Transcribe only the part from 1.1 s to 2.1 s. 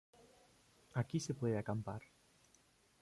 se puede acampar.